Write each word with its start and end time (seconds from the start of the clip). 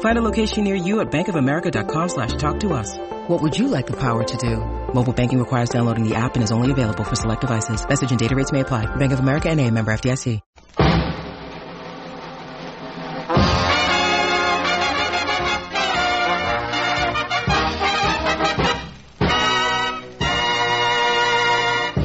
Find 0.00 0.18
a 0.18 0.22
location 0.22 0.64
near 0.64 0.74
you 0.74 1.00
at 1.00 1.10
bankofamerica.com 1.10 2.08
slash 2.08 2.32
talk 2.34 2.60
to 2.60 2.72
us. 2.72 2.98
What 3.28 3.42
would 3.42 3.58
you 3.58 3.68
like 3.68 3.86
the 3.86 3.96
power 3.96 4.22
to 4.24 4.36
do? 4.36 4.56
Mobile 4.94 5.12
banking 5.12 5.38
requires 5.38 5.70
downloading 5.70 6.08
the 6.08 6.14
app 6.14 6.34
and 6.34 6.44
is 6.44 6.52
only 6.52 6.70
available 6.70 7.04
for 7.04 7.16
select 7.16 7.40
devices. 7.42 7.86
Message 7.86 8.10
and 8.10 8.18
data 8.18 8.34
rates 8.34 8.52
may 8.52 8.60
apply. 8.60 8.86
Bank 8.96 9.12
of 9.12 9.20
America 9.20 9.48
and 9.48 9.60
a 9.60 9.70
member 9.70 9.92
FDIC. 9.92 10.40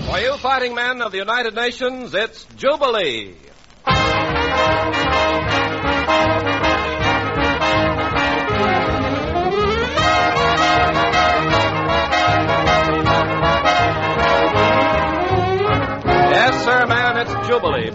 For 0.05 0.20
you 0.20 0.38
fighting 0.38 0.76
men 0.76 1.02
of 1.02 1.12
the 1.12 1.18
United 1.18 1.55
Nations, 1.55 2.14
it's 2.14 2.46
Jubilee. 2.55 3.36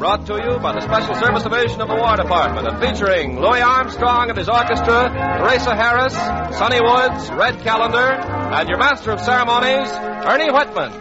Brought 0.00 0.24
to 0.24 0.32
you 0.32 0.58
by 0.60 0.72
the 0.72 0.80
Special 0.80 1.14
Service 1.14 1.42
Division 1.42 1.82
of 1.82 1.88
the 1.88 1.94
War 1.94 2.16
Department 2.16 2.66
and 2.66 2.80
featuring 2.80 3.38
Louis 3.38 3.60
Armstrong 3.60 4.30
and 4.30 4.38
his 4.38 4.48
orchestra, 4.48 5.10
Teresa 5.12 5.76
Harris, 5.76 6.14
Sonny 6.56 6.80
Woods, 6.80 7.30
Red 7.32 7.60
Callender, 7.60 8.14
and 8.14 8.66
your 8.66 8.78
master 8.78 9.10
of 9.10 9.20
ceremonies, 9.20 9.90
Ernie 10.24 10.50
Whitman. 10.50 10.92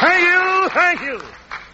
Thank 0.00 0.26
you, 0.26 0.68
thank 0.70 1.00
you. 1.02 1.22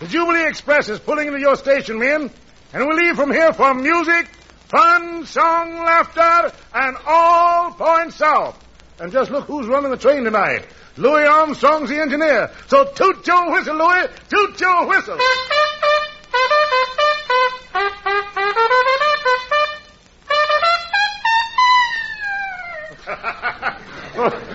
The 0.01 0.09
Jubilee 0.09 0.47
Express 0.47 0.91
is 0.91 0.99
pulling 0.99 1.29
into 1.29 1.41
your 1.41 1.57
station, 1.57 1.99
men, 1.99 2.31
and 2.75 2.87
we 2.87 2.95
leave 3.03 3.17
from 3.17 3.33
here 3.33 3.55
for 3.55 3.73
music, 3.73 4.27
fun, 4.69 5.25
song, 5.25 5.79
laughter, 5.79 6.53
and 6.75 6.99
all 7.07 7.73
points 7.73 8.17
south. 8.17 8.68
And 9.01 9.13
just 9.13 9.31
look 9.31 9.45
who's 9.45 9.67
running 9.67 9.91
the 9.91 9.97
train 9.97 10.25
tonight. 10.25 10.67
Louis 10.97 11.25
Armstrong's 11.25 11.89
the 11.91 12.01
engineer. 12.01 12.51
So 12.67 12.85
toot 12.85 13.25
your 13.27 13.53
whistle, 13.53 13.77
Louis. 13.77 14.09
Toot 14.29 14.61
your 14.61 14.87
whistle. 14.89 15.17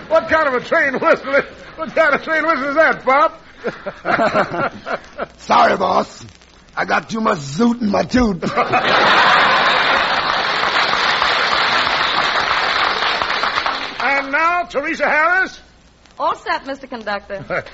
what 0.10 0.30
kind 0.30 0.48
of 0.48 0.54
a 0.56 0.62
train 0.66 0.94
whistle? 1.00 1.36
is- 1.36 1.46
What 1.76 1.90
kind 1.96 2.14
of 2.16 2.24
train 2.24 2.46
whistle 2.46 2.70
is 2.70 2.76
that, 2.76 3.04
Bob? 3.04 3.34
Sorry, 5.40 5.78
boss. 5.78 6.24
I 6.76 6.86
got 6.86 7.10
too 7.10 7.22
much 7.22 7.40
zoot 7.40 7.82
in 7.82 7.90
my 7.90 8.04
tooth. 8.04 8.44
And 14.64 14.72
Teresa 14.72 15.04
Harris, 15.10 15.60
All 16.18 16.36
set, 16.36 16.64
Mr. 16.64 16.88
Conductor. 16.88 17.44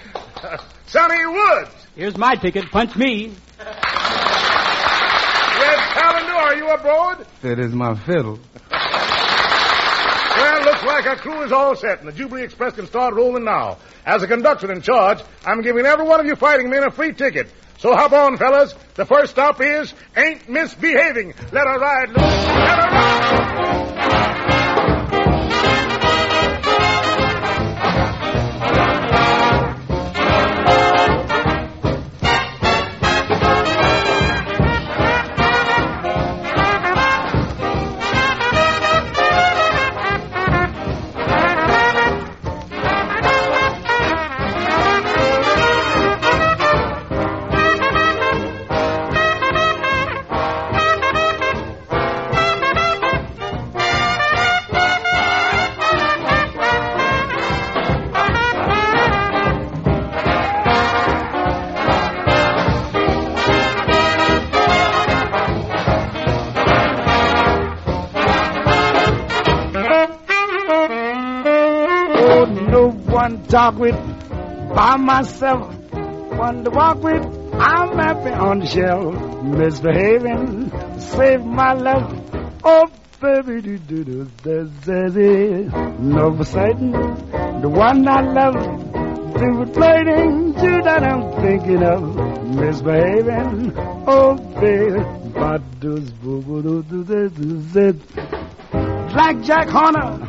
Sonny 0.87 1.23
Woods, 1.23 1.69
Here's 1.95 2.17
my 2.17 2.33
ticket. 2.33 2.65
Punch 2.71 2.95
me. 2.95 3.27
Red 3.59 3.67
Callender, 5.93 6.33
are 6.33 6.55
you 6.55 6.67
aboard? 6.69 7.27
It 7.43 7.59
is 7.59 7.73
my 7.75 7.93
fiddle. 7.93 8.39
Well, 8.71 10.63
looks 10.63 10.83
like 10.83 11.05
our 11.05 11.17
crew 11.17 11.43
is 11.43 11.51
all 11.51 11.75
set, 11.75 11.99
and 11.99 12.07
the 12.07 12.11
Jubilee 12.11 12.41
Express 12.43 12.73
can 12.73 12.87
start 12.87 13.13
rolling 13.13 13.43
now. 13.43 13.77
As 14.03 14.23
a 14.23 14.27
conductor 14.27 14.71
in 14.71 14.81
charge, 14.81 15.19
I'm 15.45 15.61
giving 15.61 15.85
every 15.85 16.07
one 16.07 16.19
of 16.19 16.25
you 16.25 16.35
fighting 16.35 16.71
men 16.71 16.81
a 16.83 16.89
free 16.89 17.13
ticket. 17.13 17.51
So 17.77 17.93
hop 17.93 18.13
on, 18.13 18.37
fellas. 18.37 18.73
The 18.95 19.05
first 19.05 19.33
stop 19.33 19.61
is 19.61 19.93
Ain't 20.17 20.49
Misbehaving. 20.49 21.35
Let 21.51 21.67
her 21.67 21.77
ride, 21.79 22.09
Louis. 22.09 22.17
Let 22.17 22.83
her 22.83 22.89
ride. 22.89 24.58
Talk 73.49 73.75
with 73.79 73.95
by 74.75 74.95
myself. 74.97 75.75
One 75.91 76.63
to 76.63 76.69
walk 76.69 77.01
with, 77.01 77.25
I'm 77.53 77.97
happy 77.97 78.29
on 78.31 78.59
the 78.59 78.65
shelf. 78.67 79.43
Misbehaving, 79.43 80.71
save 80.99 81.43
my 81.43 81.73
life. 81.73 82.13
Oh, 82.63 82.87
baby, 83.19 83.61
do 83.61 83.77
do 83.79 84.03
do 84.03 84.25
do 84.43 84.71
do 84.85 85.09
do. 85.09 85.69
No 85.99 86.35
forsaken, 86.37 86.91
the 87.61 87.69
one 87.69 88.07
I 88.07 88.21
love. 88.21 88.85
Do 89.39 89.65
plating, 89.73 90.53
you 90.61 90.81
that 90.83 91.03
I'm 91.03 91.31
thinking 91.41 91.83
of. 91.83 92.15
Misbehaving, 92.55 93.73
oh, 94.07 94.35
baby. 94.61 95.15
Does 95.79 96.11
boo 96.11 96.41
do 96.61 96.83
do 96.83 97.03
do 97.03 97.29
do 97.29 97.61
do. 97.61 97.99
Like 99.15 99.41
Jack 99.43 99.69
Horner 99.69 100.19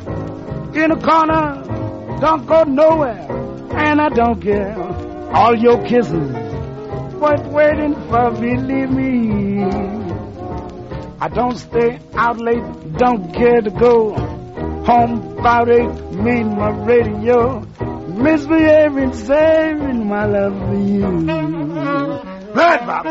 in 0.75 0.93
a 0.93 1.01
corner, 1.01 1.70
don't 2.21 2.47
go 2.47 2.65
nowhere, 2.65 3.27
and 3.73 4.01
I 4.01 4.09
don't 4.11 4.41
care. 4.43 4.79
All 5.33 5.57
your 5.57 5.83
kisses, 5.87 6.33
what 7.19 7.47
waiting 7.47 7.95
for, 8.09 8.31
me, 8.33 8.57
believe 8.57 8.91
me. 8.91 9.65
I 11.23 11.29
don't 11.29 11.57
stay 11.57 11.99
out 12.15 12.39
late, 12.41 12.63
don't 12.99 13.33
care 13.35 13.61
to 13.61 13.71
go 13.71 14.15
home 14.85 15.39
about 15.39 15.71
eight, 15.71 15.91
meet 16.13 16.45
my 16.45 16.71
radio, 16.85 17.61
misbehaving, 17.61 19.13
saving 19.15 20.09
my 20.09 20.27
love 20.27 20.57
for 20.69 20.79
you. 20.79 21.07
Right, 22.53 22.87
Bob. 22.87 23.07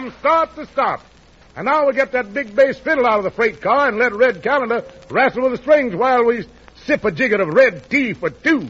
From 0.00 0.12
start 0.12 0.54
to 0.54 0.64
stop. 0.64 1.04
And 1.54 1.66
now 1.66 1.84
we'll 1.84 1.92
get 1.92 2.12
that 2.12 2.32
big 2.32 2.56
bass 2.56 2.78
fiddle 2.78 3.06
out 3.06 3.18
of 3.18 3.24
the 3.24 3.30
freight 3.30 3.60
car 3.60 3.86
and 3.86 3.98
let 3.98 4.14
Red 4.14 4.42
Callender 4.42 4.82
wrestle 5.10 5.42
with 5.42 5.52
the 5.52 5.58
strings 5.58 5.94
while 5.94 6.24
we 6.24 6.46
sip 6.86 7.04
a 7.04 7.10
jigget 7.10 7.38
of 7.38 7.48
red 7.48 7.90
tea 7.90 8.14
for 8.14 8.30
two. 8.30 8.66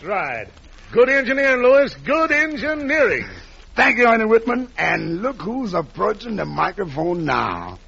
Very 0.00 0.08
nice 0.12 0.48
ride. 0.48 0.48
Good 0.92 1.08
engineering, 1.08 1.62
Louis. 1.62 1.94
Good 1.94 2.32
engineering. 2.32 3.26
Thank 3.74 3.98
you, 3.98 4.06
Ernie 4.06 4.24
Whitman. 4.24 4.68
And 4.78 5.22
look 5.22 5.40
who's 5.40 5.74
approaching 5.74 6.36
the 6.36 6.44
microphone 6.44 7.24
now. 7.24 7.78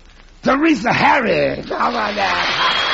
Teresa 0.43 0.93
Harris. 0.93 1.69
How 1.69 1.91
about 1.91 2.15
that? 2.15 2.85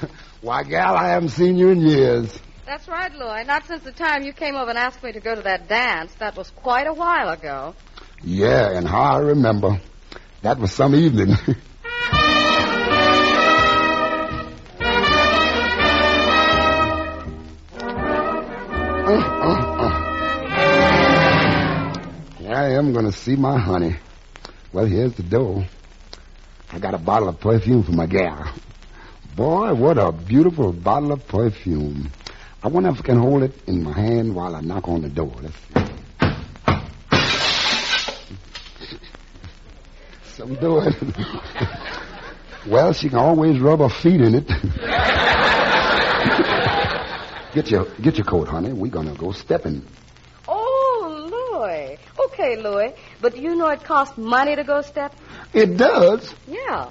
Why, 0.40 0.62
gal, 0.64 0.96
I 0.96 1.08
haven't 1.08 1.30
seen 1.30 1.56
you 1.56 1.70
in 1.70 1.80
years. 1.80 2.38
That's 2.66 2.88
right, 2.88 3.12
Louis. 3.14 3.44
Not 3.46 3.66
since 3.66 3.82
the 3.82 3.92
time 3.92 4.22
you 4.24 4.32
came 4.32 4.56
over 4.56 4.70
and 4.70 4.78
asked 4.78 5.02
me 5.02 5.12
to 5.12 5.20
go 5.20 5.34
to 5.34 5.42
that 5.42 5.68
dance. 5.68 6.12
That 6.14 6.36
was 6.36 6.50
quite 6.50 6.86
a 6.86 6.92
while 6.92 7.30
ago. 7.30 7.74
Yeah, 8.22 8.70
and 8.76 8.86
how 8.88 9.16
I 9.16 9.18
remember. 9.18 9.80
That 10.42 10.58
was 10.58 10.72
some 10.72 10.94
evening. 10.94 11.36
Uh, 19.06 19.12
uh, 19.12 19.20
uh. 19.80 20.00
I 22.48 22.70
am 22.70 22.94
going 22.94 23.04
to 23.04 23.12
see 23.12 23.36
my 23.36 23.58
honey. 23.58 23.96
Well, 24.72 24.86
here's 24.86 25.12
the 25.12 25.22
door. 25.22 25.66
I 26.72 26.78
got 26.78 26.94
a 26.94 26.98
bottle 26.98 27.28
of 27.28 27.38
perfume 27.38 27.82
for 27.82 27.92
my 27.92 28.06
gal. 28.06 28.50
Boy, 29.36 29.74
what 29.74 29.98
a 29.98 30.10
beautiful 30.10 30.72
bottle 30.72 31.12
of 31.12 31.28
perfume. 31.28 32.10
I 32.62 32.68
wonder 32.68 32.88
if 32.88 33.00
I 33.00 33.02
can 33.02 33.18
hold 33.18 33.42
it 33.42 33.52
in 33.66 33.82
my 33.82 33.92
hand 33.92 34.34
while 34.34 34.56
I 34.56 34.62
knock 34.62 34.88
on 34.88 35.02
the 35.02 35.10
door. 35.10 35.34
Let's 35.42 35.54
see. 35.54 35.74
Some 40.32 40.54
do 40.54 40.78
it. 40.78 40.94
well, 42.66 42.94
she 42.94 43.10
can 43.10 43.18
always 43.18 43.60
rub 43.60 43.80
her 43.80 43.90
feet 43.90 44.22
in 44.22 44.34
it. 44.34 44.50
get 47.54 47.70
your 47.70 47.86
get 48.02 48.16
your 48.16 48.26
coat, 48.26 48.48
honey. 48.48 48.72
We're 48.72 48.90
gonna 48.90 49.14
go 49.14 49.32
stepping. 49.32 49.86
Oh, 50.46 51.30
Louis. 51.32 51.98
Okay, 52.26 52.56
Louis. 52.56 52.94
But 53.20 53.34
do 53.34 53.40
you 53.40 53.54
know 53.54 53.68
it 53.68 53.84
costs 53.84 54.18
money 54.18 54.56
to 54.56 54.64
go 54.64 54.82
step? 54.82 55.14
It 55.52 55.76
does. 55.76 56.34
Yeah. 56.46 56.90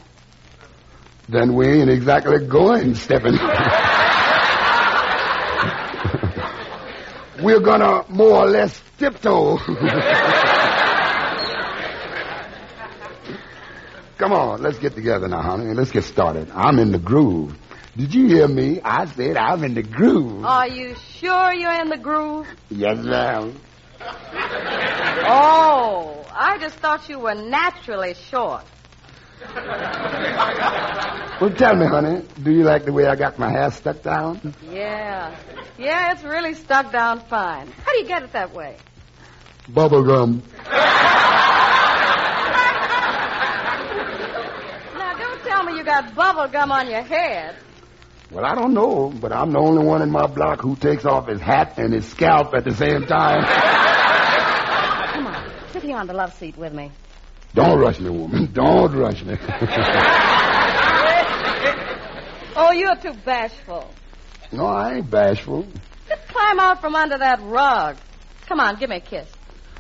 Then 1.30 1.54
we 1.56 1.68
ain't 1.68 1.90
exactly 1.90 2.48
going 2.48 2.96
stepping. 2.96 3.38
We're 7.44 7.60
gonna 7.60 8.06
more 8.10 8.38
or 8.44 8.48
less 8.48 8.82
tiptoe. 8.98 9.58
Come 14.18 14.32
on, 14.32 14.62
let's 14.62 14.80
get 14.80 14.96
together 14.96 15.28
now, 15.28 15.42
honey. 15.42 15.74
Let's 15.74 15.92
get 15.92 16.06
started. 16.06 16.50
I'm 16.52 16.80
in 16.80 16.92
the 16.92 17.00
groove. 17.00 17.58
Did 17.96 18.14
you 18.16 18.28
hear 18.28 18.48
me? 18.48 18.82
I 18.84 19.06
said 19.06 19.38
I'm 19.38 19.64
in 19.64 19.76
the 19.76 19.84
groove. 19.84 20.44
Are 20.46 20.68
you 20.68 20.96
sure 20.96 21.54
you're 21.54 21.80
in 21.82 21.90
the 21.90 21.98
groove? 21.98 22.48
Yes, 22.70 22.98
ma'am. 22.98 23.60
Oh, 25.26 26.26
I 26.34 26.58
just 26.60 26.76
thought 26.78 27.08
you 27.08 27.20
were 27.20 27.36
naturally 27.36 28.16
short. 28.16 28.64
Well, 31.40 31.52
tell 31.56 31.76
me, 31.76 31.86
honey, 31.86 32.24
do 32.42 32.52
you 32.52 32.64
like 32.64 32.86
the 32.86 32.94
way 32.94 33.06
I 33.06 33.16
got 33.16 33.38
my 33.38 33.52
hair 33.52 33.70
stuck 33.72 34.02
down? 34.02 34.56
Yeah. 34.72 35.36
Yeah, 35.78 36.14
it's 36.14 36.24
really 36.24 36.56
stuck 36.56 36.92
down 36.92 37.20
fine. 37.28 37.68
How 37.68 37.92
do 37.94 38.00
you 38.00 38.08
get 38.08 38.24
it 38.24 38.32
that 38.34 38.56
way? 38.56 38.78
Bubble 39.70 40.04
gum. 40.04 40.42
Now, 44.98 45.14
don't 45.18 45.42
tell 45.44 45.64
me 45.64 45.78
you 45.78 45.84
got 45.84 46.16
bubble 46.16 46.48
gum 46.48 46.72
on 46.72 46.90
your 46.90 47.04
head. 47.04 47.56
Well, 48.34 48.46
I 48.46 48.56
don't 48.56 48.74
know, 48.74 49.10
but 49.10 49.32
I'm 49.32 49.52
the 49.52 49.60
only 49.60 49.86
one 49.86 50.02
in 50.02 50.10
my 50.10 50.26
block 50.26 50.60
who 50.62 50.76
takes 50.76 51.06
off 51.06 51.28
his 51.28 51.40
hat 51.40 51.78
and 51.78 51.94
his 51.94 52.08
scalp 52.08 52.56
at 52.56 52.64
the 52.64 52.74
same 52.74 53.06
time. 53.06 53.44
Come 55.14 55.28
on, 55.28 55.52
sit 55.72 55.84
here 55.84 55.98
on 55.98 56.08
the 56.08 56.14
love 56.14 56.34
seat 56.34 56.58
with 56.58 56.74
me. 56.74 56.92
Don't 57.54 57.80
rush 57.80 58.00
me, 58.00 58.10
woman. 58.10 58.52
Don't 58.52 58.96
rush 58.96 59.24
me. 59.24 59.38
Oh, 62.56 62.72
you're 62.72 62.96
too 62.96 63.14
bashful. 63.26 63.90
no, 64.52 64.68
I 64.68 64.98
ain't 64.98 65.10
bashful. 65.10 65.66
Just 66.08 66.28
climb 66.28 66.60
out 66.60 66.82
from 66.82 66.94
under 66.94 67.18
that 67.18 67.42
rug. 67.42 67.98
Come 68.46 68.60
on, 68.60 68.78
give 68.80 68.92
me 68.92 68.98
a 68.98 69.00
kiss. 69.00 69.28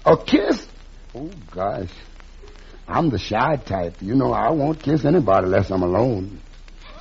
A 0.03 0.17
kiss? 0.17 0.65
Oh, 1.13 1.29
gosh. 1.51 1.91
I'm 2.87 3.09
the 3.11 3.19
shy 3.19 3.57
type. 3.57 4.01
You 4.01 4.15
know, 4.15 4.33
I 4.33 4.49
won't 4.49 4.79
kiss 4.81 5.05
anybody 5.05 5.45
unless 5.45 5.69
I'm 5.69 5.83
alone. 5.83 6.39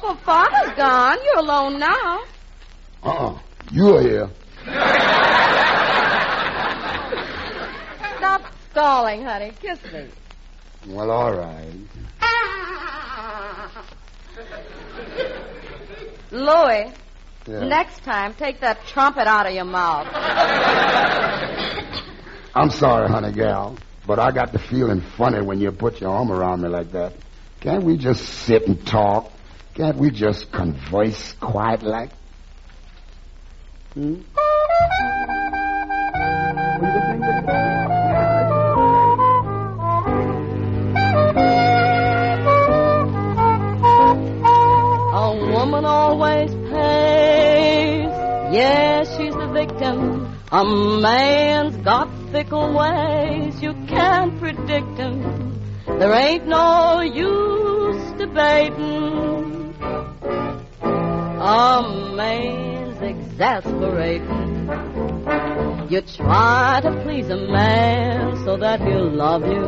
Well, 0.02 0.16
Father's 0.16 0.76
gone. 0.76 1.18
You're 1.24 1.38
alone 1.38 1.78
now. 1.78 2.20
Uh-uh. 3.04 3.38
You're 3.70 4.00
here. 4.02 4.30
Stop 8.18 8.42
stalling, 8.70 9.22
honey. 9.22 9.52
Kiss 9.60 9.78
me. 9.92 10.08
Well, 10.88 11.10
all 11.10 11.32
right. 11.34 11.72
Louis, 16.30 16.92
Yeah. 17.46 17.64
next 17.66 18.02
time, 18.04 18.34
take 18.34 18.60
that 18.60 18.86
trumpet 18.86 19.26
out 19.26 19.46
of 19.46 19.52
your 19.54 19.64
mouth. 19.64 20.06
I'm 22.54 22.70
sorry, 22.70 23.08
honey 23.08 23.32
gal, 23.32 23.76
but 24.06 24.18
I 24.18 24.30
got 24.32 24.52
the 24.52 24.58
feeling 24.58 25.00
funny 25.16 25.40
when 25.42 25.60
you 25.60 25.70
put 25.72 26.00
your 26.00 26.10
arm 26.10 26.30
around 26.32 26.62
me 26.62 26.68
like 26.68 26.92
that. 26.92 27.12
Can't 27.60 27.84
we 27.84 27.96
just 27.96 28.24
sit 28.24 28.66
and 28.66 28.84
talk? 28.86 29.30
Can't 29.74 29.96
we 29.96 30.10
just 30.10 30.52
converse 30.52 31.32
quiet 31.40 31.82
like? 31.82 32.10
Hmm? 33.94 34.20
A 45.14 45.50
woman 45.52 45.84
always 45.84 46.50
pays. 46.50 48.12
Yes, 48.52 49.16
she's 49.16 49.34
the 49.34 49.46
victim. 49.52 50.36
A 50.50 50.64
man's 51.00 51.76
got 51.78 52.08
fickle 52.30 52.74
ways. 52.74 53.62
You 53.62 53.72
can't 53.88 54.38
predict 54.38 54.98
him. 54.98 55.60
There 55.86 56.12
ain't 56.12 56.46
no 56.46 57.00
use 57.00 58.12
debating. 58.18 59.41
A 61.44 61.82
man's 62.14 63.02
exasperating. 63.02 64.70
You 65.90 66.00
try 66.02 66.80
to 66.84 67.02
please 67.02 67.28
a 67.30 67.36
man 67.36 68.36
so 68.44 68.56
that 68.58 68.80
he'll 68.80 69.10
love 69.10 69.44
you. 69.44 69.66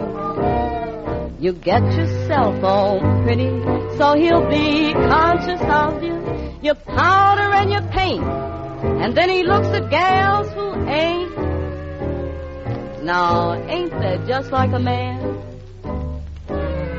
You 1.41 1.53
get 1.53 1.83
yourself 1.97 2.63
all 2.63 3.01
pretty, 3.25 3.51
so 3.99 4.15
he'll 4.15 4.49
be 4.49 4.93
conscious 4.93 5.61
of 5.63 6.01
you. 6.01 6.15
You 6.63 6.75
powder 6.75 7.53
and 7.53 7.73
you 7.73 7.81
paint, 7.91 8.23
and 8.23 9.17
then 9.17 9.29
he 9.29 9.43
looks 9.43 9.67
at 9.67 9.91
gals 9.91 10.53
who 10.53 10.75
ain't. 10.89 11.35
Now, 13.03 13.55
ain't 13.67 13.91
that 13.91 14.29
just 14.29 14.53
like 14.53 14.71
a 14.71 14.79
man? 14.79 15.43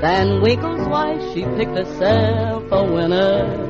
Van 0.01 0.41
Winkle's 0.41 0.85
wife, 0.89 1.21
she 1.33 1.45
picked 1.55 1.77
herself 1.77 2.69
a 2.71 2.83
winner. 2.83 3.64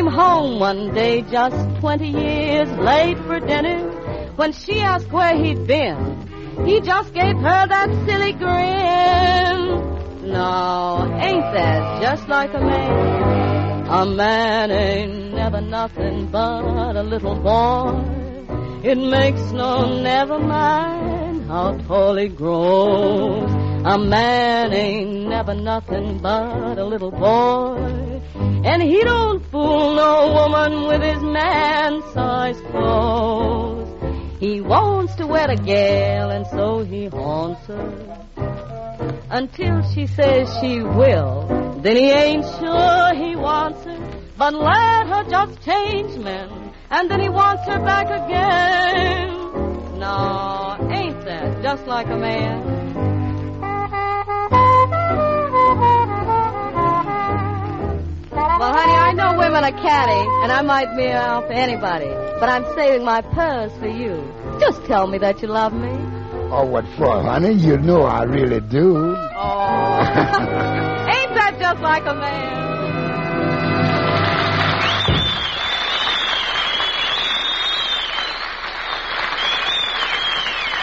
Came 0.00 0.12
home 0.12 0.58
one 0.58 0.94
day 0.94 1.20
just 1.20 1.80
20 1.80 2.08
years 2.08 2.70
late 2.78 3.18
for 3.26 3.38
dinner. 3.38 3.80
When 4.36 4.52
she 4.54 4.80
asked 4.80 5.12
where 5.12 5.36
he'd 5.36 5.66
been, 5.66 6.64
he 6.64 6.80
just 6.80 7.12
gave 7.12 7.36
her 7.36 7.66
that 7.66 7.90
silly 8.06 8.32
grin. 8.32 9.60
No, 10.32 11.18
ain't 11.20 11.52
that 11.52 12.00
just 12.00 12.26
like 12.30 12.54
a 12.54 12.60
man? 12.60 13.86
A 13.90 14.06
man 14.06 14.70
ain't 14.70 15.34
never 15.34 15.60
nothing 15.60 16.28
but 16.28 16.96
a 16.96 17.02
little 17.02 17.34
boy. 17.34 18.02
It 18.82 18.96
makes 18.96 19.52
no 19.52 20.00
never 20.00 20.38
mind 20.38 21.46
how 21.46 21.76
tall 21.76 22.16
he 22.16 22.28
grows. 22.28 23.50
A 23.84 23.98
man 23.98 24.72
ain't 24.72 25.28
never 25.28 25.54
nothing 25.54 26.16
but 26.22 26.78
a 26.78 26.86
little 26.86 27.10
boy. 27.10 27.99
And 28.64 28.82
he 28.82 29.02
don't 29.02 29.44
fool 29.50 29.94
no 29.94 30.32
woman 30.32 30.86
with 30.86 31.02
his 31.02 31.22
man-sized 31.22 32.64
clothes. 32.66 33.88
He 34.40 34.60
wants 34.60 35.14
to 35.16 35.26
wed 35.26 35.50
a 35.50 35.56
gal, 35.56 36.30
and 36.30 36.46
so 36.46 36.82
he 36.82 37.06
haunts 37.06 37.66
her 37.66 38.26
until 39.30 39.82
she 39.92 40.06
says 40.06 40.48
she 40.60 40.80
will. 40.80 41.78
Then 41.82 41.96
he 41.96 42.10
ain't 42.10 42.44
sure 42.44 43.14
he 43.14 43.36
wants 43.36 43.84
her, 43.84 43.98
but 44.36 44.54
let 44.54 45.06
her 45.06 45.24
just 45.28 45.62
change 45.62 46.16
men, 46.18 46.72
and 46.90 47.10
then 47.10 47.20
he 47.20 47.28
wants 47.28 47.66
her 47.66 47.78
back 47.84 48.06
again. 48.06 49.28
No, 49.98 50.76
ain't 50.90 51.20
that 51.24 51.62
just 51.62 51.86
like 51.86 52.06
a 52.06 52.16
man? 52.16 52.79
Women 59.40 59.64
are 59.64 59.72
catty, 59.72 60.28
and 60.42 60.52
I 60.52 60.60
might 60.60 60.94
be 60.96 61.08
out 61.08 61.46
for 61.46 61.52
anybody, 61.52 62.08
but 62.38 62.50
I'm 62.50 62.64
saving 62.74 63.06
my 63.06 63.22
purse 63.22 63.72
for 63.78 63.88
you. 63.88 64.22
Just 64.60 64.84
tell 64.84 65.06
me 65.06 65.16
that 65.18 65.40
you 65.40 65.48
love 65.48 65.72
me. 65.72 65.88
Oh, 66.52 66.66
what 66.66 66.84
for, 66.98 67.22
honey? 67.22 67.54
You 67.54 67.78
know 67.78 68.02
I 68.02 68.24
really 68.24 68.60
do. 68.60 68.96
Oh. 68.96 69.98
Ain't 71.16 71.34
that 71.34 71.56
just 71.58 71.80
like 71.80 72.04
a 72.04 72.14
man? 72.14 72.60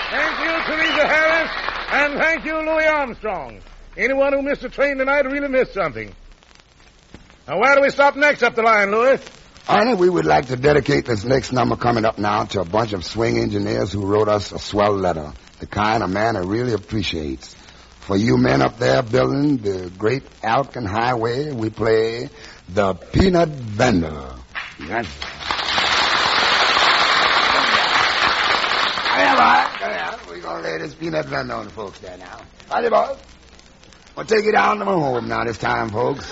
Thank 0.09 0.39
you, 0.39 0.53
Teresa 0.65 1.07
Harris, 1.07 1.51
and 1.91 2.19
thank 2.19 2.45
you, 2.45 2.55
Louis 2.55 2.87
Armstrong. 2.87 3.59
Anyone 3.95 4.33
who 4.33 4.41
missed 4.41 4.63
a 4.63 4.69
train 4.69 4.97
tonight 4.97 5.25
really 5.25 5.47
missed 5.47 5.75
something. 5.75 6.11
Now, 7.47 7.59
where 7.59 7.75
do 7.75 7.81
we 7.81 7.89
stop 7.91 8.17
next 8.17 8.43
up 8.43 8.55
the 8.55 8.61
line, 8.61 8.91
Louis? 8.91 9.21
Honey, 9.63 9.95
we 9.95 10.09
would 10.09 10.25
like 10.25 10.47
to 10.47 10.57
dedicate 10.57 11.05
this 11.05 11.23
next 11.23 11.53
number 11.53 11.77
coming 11.77 12.03
up 12.03 12.17
now 12.17 12.43
to 12.43 12.59
a 12.59 12.65
bunch 12.65 12.91
of 12.91 13.05
swing 13.05 13.37
engineers 13.37 13.93
who 13.93 14.05
wrote 14.05 14.27
us 14.27 14.51
a 14.51 14.59
swell 14.59 14.91
letter, 14.93 15.31
the 15.59 15.65
kind 15.65 16.03
a 16.03 16.09
man 16.09 16.35
really 16.45 16.73
appreciates. 16.73 17.55
For 18.01 18.17
you 18.17 18.37
men 18.37 18.61
up 18.61 18.79
there 18.79 19.01
building 19.01 19.57
the 19.57 19.89
great 19.97 20.23
Alcan 20.43 20.85
Highway, 20.85 21.53
we 21.53 21.69
play 21.69 22.29
the 22.67 22.95
Peanut 22.95 23.49
Vendor. 23.49 24.35
Yes. 24.79 25.07
Come 29.07 29.37
on, 29.39 29.65
come 29.67 29.91
on. 29.91 30.19
We're 30.27 30.41
going 30.41 30.63
to 30.63 30.69
lay 30.69 30.77
this 30.79 30.93
Peanut 30.95 31.25
Vendor 31.27 31.53
on 31.53 31.65
the 31.65 31.71
folks 31.71 31.99
there 31.99 32.17
now. 32.17 32.41
Howdy. 32.69 32.89
We'll 34.17 34.25
take 34.25 34.45
it 34.45 34.53
down 34.53 34.79
to 34.79 34.85
my 34.85 34.93
home 34.93 35.27
now 35.27 35.43
this 35.43 35.59
time, 35.59 35.91
folks. 35.91 36.27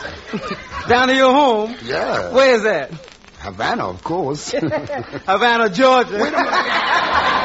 Down 0.90 1.08
to 1.08 1.14
your 1.14 1.32
home? 1.32 1.76
Yeah. 1.84 2.34
Where's 2.34 2.64
that? 2.64 2.92
Havana, 3.38 3.88
of 3.88 4.04
course. 4.04 4.50
Havana, 4.52 5.70
Georgia. 5.70 6.14
Wait 6.14 6.34
a 6.34 6.38
minute. 6.38 7.42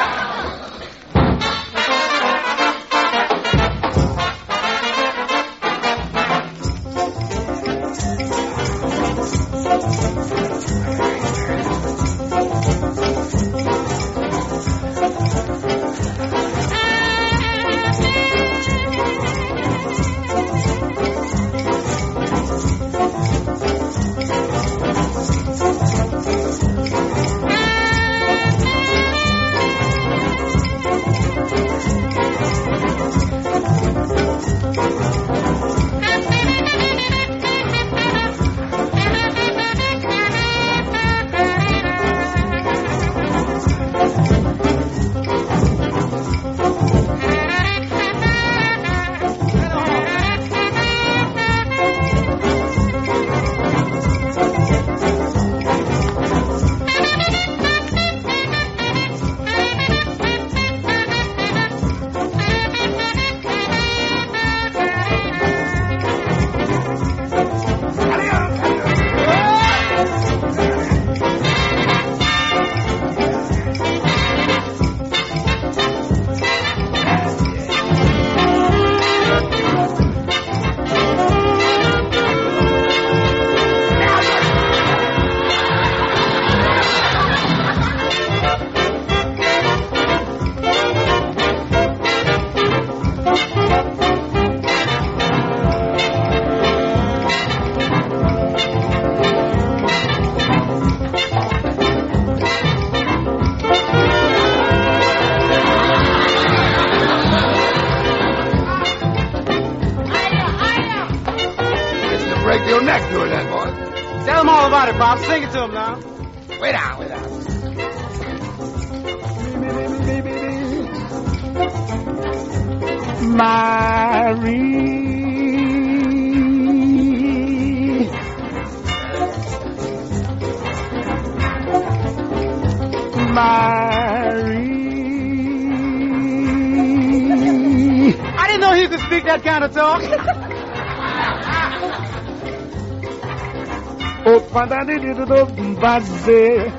Badze, 145.75 146.69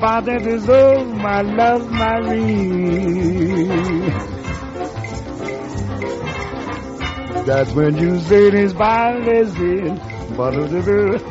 Badze 0.00 0.66
my 1.16 1.42
love, 1.42 1.90
Marie. 1.90 3.66
That's 7.44 7.72
when 7.72 7.96
you 7.96 8.20
say 8.20 8.50
this 8.50 8.72
by 8.72 9.18
lesbian, 9.18 9.96
but 10.36 10.54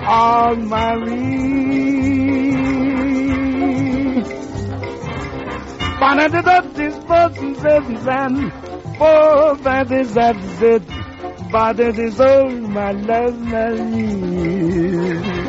on 0.06 0.68
my 0.68 0.96
knee. 0.96 2.52
Find 6.00 6.20
this 6.74 6.98
person 7.06 7.56
says 7.56 8.08
and 8.08 8.52
oh, 9.00 9.56
that 9.64 9.90
is 9.92 10.18
it, 10.62 10.84
but 11.52 11.80
it 11.80 11.98
is 11.98 12.20
all 12.20 12.50
my 12.50 12.92
oh, 12.92 12.92
love, 12.92 13.40
Marie. 13.40 15.41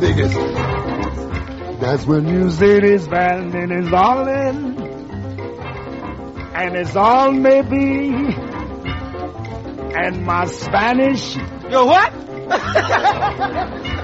Dig 0.00 0.18
it. 0.18 1.80
That's 1.80 2.04
when 2.06 2.26
you 2.28 2.50
say 2.50 2.80
this 2.80 3.06
band 3.06 3.54
and 3.54 3.72
it's 3.72 3.92
all 3.92 4.26
in. 4.26 4.76
And 6.54 6.76
it's 6.76 6.96
all 6.96 7.32
maybe. 7.32 8.14
And 9.98 10.24
my 10.24 10.46
Spanish. 10.46 11.36
Yo, 11.36 11.86
what? 11.86 12.12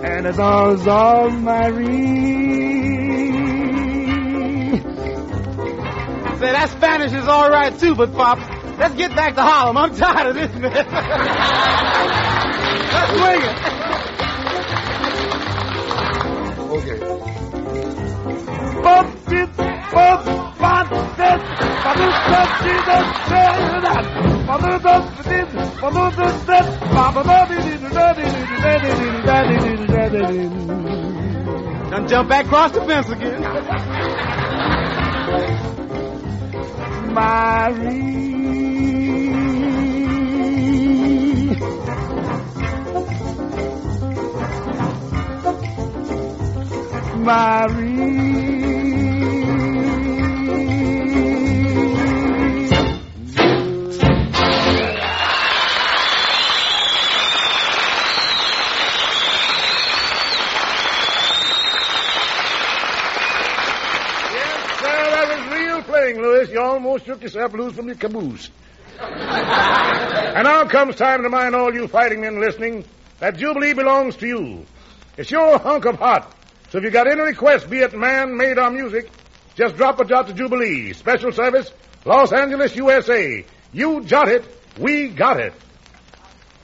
And 0.00 0.26
it's 0.28 0.38
all, 0.38 0.74
it's 0.74 0.86
all 0.86 1.28
Marie. 1.28 1.86
Say, 6.38 6.52
that 6.52 6.70
Spanish 6.70 7.12
is 7.12 7.26
all 7.26 7.50
right, 7.50 7.76
too, 7.76 7.96
but, 7.96 8.12
Pops, 8.12 8.42
let's 8.78 8.94
get 8.94 9.16
back 9.16 9.34
to 9.34 9.42
Harlem. 9.42 9.76
I'm 9.76 9.96
tired 9.96 10.28
of 10.28 10.34
this, 10.36 10.54
man. 10.54 10.72
let's 12.92 13.10
swing 13.18 13.42
it 13.42 13.87
okay. 16.68 16.98
Bump 18.82 19.18
jump 32.08 32.28
back 32.30 32.46
across 32.46 32.72
the 32.72 32.80
fence 32.80 33.08
again. 33.10 33.42
Marie. 37.12 38.67
Shook 67.04 67.22
yourself 67.22 67.52
loose 67.52 67.74
from 67.74 67.86
your 67.86 67.96
caboose. 67.96 68.50
and 69.00 70.44
now 70.44 70.64
comes 70.66 70.96
time 70.96 71.22
to 71.22 71.28
mind 71.28 71.54
all 71.54 71.74
you 71.74 71.88
fighting 71.88 72.20
men 72.22 72.40
listening 72.40 72.84
that 73.18 73.36
Jubilee 73.36 73.74
belongs 73.74 74.16
to 74.16 74.26
you. 74.26 74.66
It's 75.16 75.30
your 75.30 75.58
hunk 75.58 75.84
of 75.84 75.96
hot. 75.96 76.37
So 76.70 76.78
if 76.78 76.84
you 76.84 76.90
got 76.90 77.06
any 77.06 77.20
requests, 77.20 77.64
be 77.64 77.78
it 77.78 77.94
man, 77.94 78.36
made, 78.36 78.58
or 78.58 78.70
music, 78.70 79.10
just 79.54 79.76
drop 79.76 79.98
a 80.00 80.04
jot 80.04 80.28
to 80.28 80.34
Jubilee. 80.34 80.92
Special 80.92 81.32
service, 81.32 81.70
Los 82.04 82.32
Angeles, 82.32 82.76
USA. 82.76 83.44
You 83.72 84.04
jot 84.04 84.28
it, 84.28 84.44
we 84.78 85.08
got 85.08 85.40
it. 85.40 85.54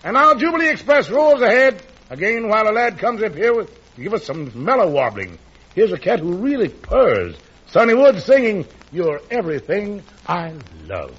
And 0.05 0.15
now 0.15 0.35
Jubilee 0.35 0.69
Express 0.69 1.09
rolls 1.09 1.41
ahead 1.41 1.83
again 2.11 2.49
while 2.49 2.69
a 2.69 2.73
lad 2.73 2.99
comes 2.99 3.23
up 3.23 3.35
here 3.35 3.55
with 3.55 3.71
give 3.97 4.13
us 4.13 4.25
some 4.25 4.53
mellow 4.55 4.91
warbling. 4.91 5.39
Here's 5.75 5.93
a 5.93 5.99
cat 5.99 6.21
who 6.21 6.35
really 6.37 6.69
purrs. 6.69 7.37
Sonny 7.67 7.95
Wood 7.95 8.23
singing, 8.23 8.67
You're 8.93 9.21
Everything 9.31 10.03
I 10.27 10.55
Love. 10.87 11.19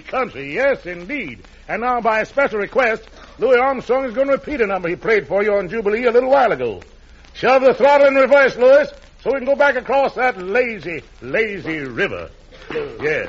Country. 0.00 0.54
Yes, 0.54 0.86
indeed. 0.86 1.42
And 1.68 1.82
now, 1.82 2.00
by 2.00 2.24
special 2.24 2.58
request, 2.58 3.02
Louis 3.38 3.58
Armstrong 3.58 4.04
is 4.04 4.14
going 4.14 4.26
to 4.26 4.34
repeat 4.34 4.60
a 4.60 4.66
number 4.66 4.88
he 4.88 4.96
played 4.96 5.26
for 5.26 5.42
you 5.42 5.54
on 5.54 5.68
Jubilee 5.68 6.04
a 6.04 6.10
little 6.10 6.30
while 6.30 6.52
ago. 6.52 6.82
Shove 7.34 7.62
the 7.62 7.74
throttle 7.74 8.08
in 8.08 8.14
reverse, 8.14 8.56
Louis, 8.56 8.90
so 9.22 9.32
we 9.32 9.38
can 9.38 9.46
go 9.46 9.56
back 9.56 9.76
across 9.76 10.14
that 10.14 10.36
lazy, 10.38 11.02
lazy 11.22 11.78
river. 11.78 12.30
Yes. 13.00 13.28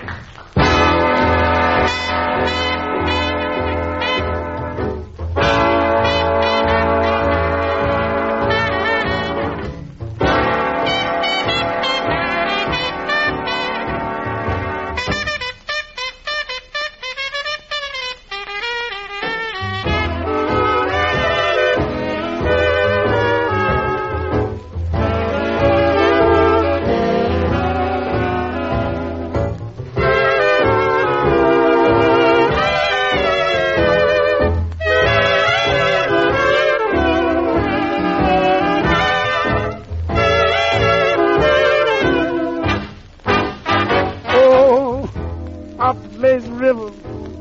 Up 45.82 45.98
the 46.12 46.18
lazy 46.20 46.52
river 46.52 46.90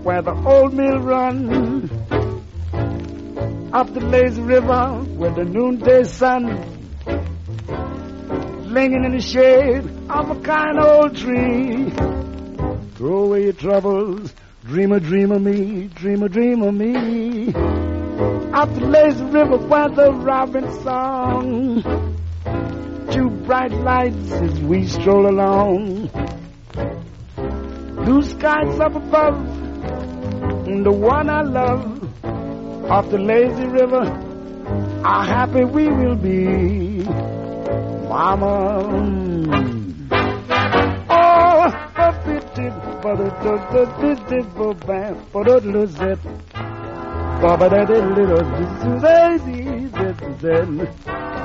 where 0.03 0.23
the 0.23 0.33
old 0.33 0.73
mill 0.73 0.99
runs. 1.01 1.91
Up 3.71 3.93
the 3.93 4.01
lazy 4.01 4.41
river 4.41 4.93
where 5.19 5.31
the 5.31 5.45
noonday 5.45 6.05
sun 6.05 6.47
lingering 8.73 9.05
in 9.05 9.13
the 9.13 9.21
shade 9.21 9.85
of 10.09 10.31
a 10.31 10.41
kind 10.41 10.79
old 10.81 11.15
tree. 11.17 11.91
Throw 12.95 13.25
away 13.25 13.45
your 13.45 13.53
troubles, 13.53 14.33
dream 14.65 14.93
a 14.93 15.01
dream 15.01 15.33
of 15.33 15.43
me, 15.43 15.89
dream 15.89 16.23
a 16.23 16.29
dream 16.31 16.63
of 16.63 16.73
me. 16.73 17.49
Up 18.55 18.73
the 18.75 18.87
lazy 18.87 19.25
river 19.25 19.59
where 19.59 19.89
the 19.91 20.13
robin 20.13 20.73
song. 20.83 21.83
Two 23.11 23.29
bright 23.45 23.73
lights 23.73 24.33
as 24.33 24.59
we 24.61 24.87
stroll 24.87 25.29
along. 25.29 26.11
Blue 28.05 28.23
skies 28.23 28.81
up 28.81 28.95
above, 28.95 29.37
and 30.67 30.85
the 30.85 30.93
one 30.93 31.29
I 31.29 31.43
love, 31.43 31.85
off 32.91 33.11
the 33.11 33.19
lazy 33.19 33.67
river, 33.67 34.05
how 35.05 35.23
happy 35.23 35.65
we 35.65 35.89
will 35.89 36.17
be, 36.17 37.05
Mama. 38.09 38.57
Oh, 41.11 41.67
it 42.27 42.55
did, 42.55 42.75
but 43.03 43.21
it 43.21 43.35
did, 43.43 44.11
it 44.11 44.29
did, 44.29 44.55
but 44.55 44.87
bam, 44.87 45.27
but 45.33 45.49
it 45.49 45.65
lose 45.65 46.01
it. 46.01 46.19
Baba 47.41 47.71
da 47.71 47.85
little 47.85 48.45
lazy, 49.01 49.87
then. 50.41 50.77
But 50.77 50.87
but 50.87 51.25
it 51.25 51.40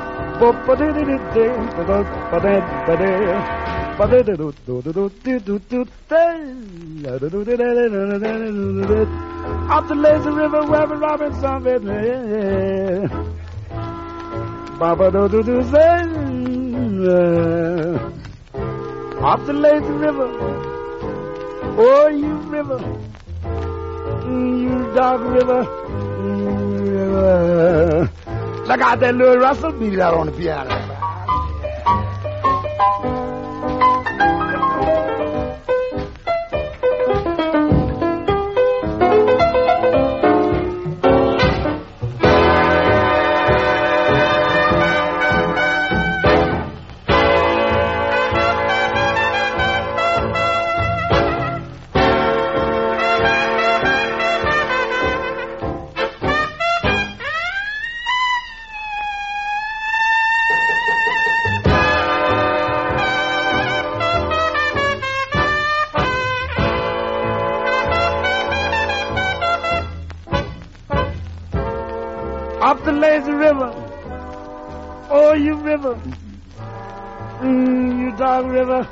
up 9.70 9.88
the 9.88 9.96
lazy 9.96 10.30
river 10.30 10.62
where 10.66 10.88
Robinson 10.88 11.64
bed 11.64 11.82
Baba 14.80 15.12
do 15.12 15.30
do 15.30 15.44
do 15.44 15.60
Up 19.24 19.46
the 19.46 19.54
lazy 19.54 19.94
river 20.04 20.30
Oh 21.78 22.08
you 22.08 22.36
river 22.56 22.80
You 24.28 24.94
dog 24.96 25.22
river 25.22 25.62
river 26.84 28.35
Check 28.66 28.82
out 28.82 29.00
that 29.00 29.16
little 29.16 29.38
Russell. 29.38 29.72
Beat 29.74 30.00
out 30.00 30.16
on 30.16 30.26
the 30.26 30.32
piano 30.32 30.85
lazy 72.96 73.32
river. 73.32 73.72
Oh, 75.10 75.34
you 75.34 75.56
river. 75.56 75.96
Mm, 77.42 78.00
you 78.00 78.12
dog 78.18 78.46
river. 78.48 78.88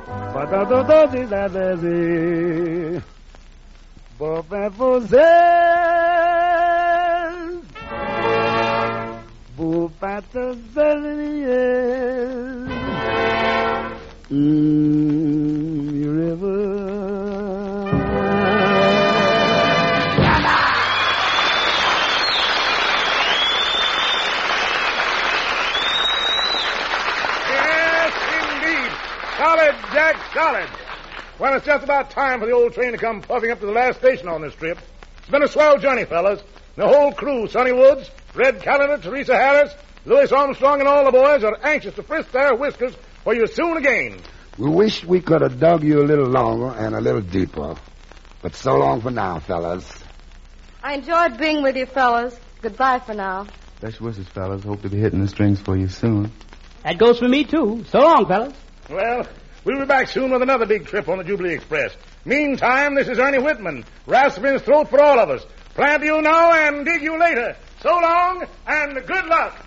Mm, 14.30 15.23
solid. 30.34 30.70
Well, 31.40 31.56
it's 31.56 31.66
just 31.66 31.84
about 31.84 32.12
time 32.12 32.40
for 32.40 32.46
the 32.46 32.52
old 32.52 32.74
train 32.74 32.92
to 32.92 32.98
come 32.98 33.22
puffing 33.22 33.52
up 33.52 33.60
to 33.60 33.66
the 33.66 33.72
last 33.72 34.00
station 34.00 34.28
on 34.28 34.42
this 34.42 34.56
trip. 34.56 34.80
It's 35.20 35.30
been 35.30 35.44
a 35.44 35.48
swell 35.48 35.78
journey, 35.78 36.06
fellas. 36.06 36.42
The 36.76 36.88
whole 36.88 37.12
crew, 37.12 37.48
Sonny 37.48 37.72
Woods, 37.72 38.10
Red 38.34 38.62
Callender, 38.62 38.98
Teresa 38.98 39.36
Harris, 39.36 39.74
Louis 40.06 40.32
Armstrong, 40.32 40.80
and 40.80 40.88
all 40.88 41.06
the 41.06 41.12
boys 41.12 41.44
are 41.44 41.58
anxious 41.64 41.96
to 41.96 42.04
frisk 42.04 42.32
their 42.32 42.56
whiskers 42.56 42.96
for 43.24 43.34
you 43.34 43.48
soon 43.48 43.78
again. 43.78 44.20
We 44.58 44.70
wish 44.70 45.04
we 45.04 45.22
could 45.22 45.42
have 45.42 45.60
dug 45.60 45.84
you 45.84 46.02
a 46.02 46.06
little 46.06 46.28
longer 46.28 46.76
and 46.78 46.96
a 46.96 47.02
little 47.02 47.22
deeper. 47.22 47.76
But 48.42 48.56
so 48.56 48.76
long 48.78 49.02
for 49.02 49.12
now, 49.12 49.40
fellas. 49.40 49.90
I 50.84 50.96
enjoyed 50.96 51.38
being 51.38 51.64
with 51.64 51.76
you, 51.76 51.86
fellas. 51.86 52.38
Goodbye 52.62 53.00
for 53.00 53.14
now. 53.14 53.48
Best 53.82 54.02
wishes, 54.02 54.28
fellas. 54.28 54.64
Hope 54.64 54.82
to 54.82 54.90
be 54.90 54.98
hitting 54.98 55.22
the 55.22 55.28
strings 55.28 55.60
for 55.60 55.78
you 55.78 55.88
soon. 55.88 56.32
That 56.84 56.98
goes 56.98 57.20
for 57.20 57.28
me, 57.28 57.46
too. 57.46 57.86
So 57.90 58.00
long, 58.00 58.26
fellas. 58.26 58.54
Well, 58.90 59.28
we'll 59.64 59.80
be 59.80 59.86
back 59.86 60.08
soon 60.08 60.32
with 60.32 60.42
another 60.42 60.66
big 60.66 60.86
trip 60.86 61.08
on 61.10 61.18
the 61.18 61.24
Jubilee 61.24 61.54
Express. 61.54 61.96
Meantime, 62.26 62.96
this 62.96 63.08
is 63.08 63.20
Ernie 63.20 63.40
Whitman, 63.40 63.86
rasping 64.06 64.54
his 64.54 64.62
throat 64.62 64.90
for 64.90 65.02
all 65.02 65.20
of 65.20 65.30
us. 65.30 65.46
Plant 65.76 66.04
you 66.04 66.22
now 66.22 66.54
and 66.54 66.86
dig 66.86 67.02
you 67.02 67.20
later. 67.20 67.56
So 67.82 67.90
long 67.90 68.46
and 68.68 68.94
good 69.06 69.26
luck. 69.26 69.66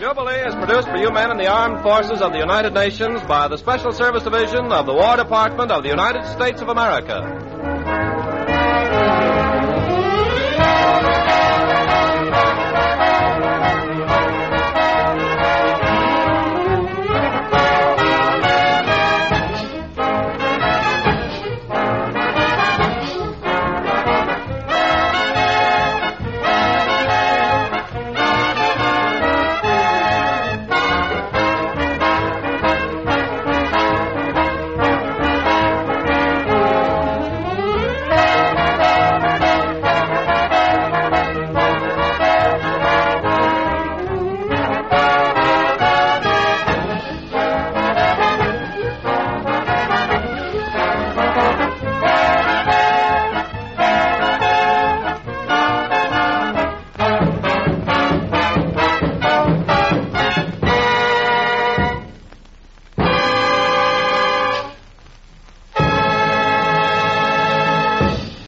Jubilee 0.00 0.46
is 0.46 0.54
produced 0.54 0.88
for 0.88 0.96
you 0.96 1.10
men 1.10 1.30
in 1.30 1.38
the 1.38 1.46
armed 1.46 1.82
forces 1.82 2.20
of 2.20 2.32
the 2.32 2.38
United 2.38 2.74
Nations 2.74 3.20
by 3.22 3.48
the 3.48 3.56
Special 3.56 3.92
Service 3.92 4.22
Division 4.22 4.72
of 4.72 4.86
the 4.86 4.92
War 4.92 5.16
Department 5.16 5.70
of 5.70 5.82
the 5.82 5.88
United 5.88 6.24
States 6.32 6.60
of 6.60 6.68
America. 6.68 8.03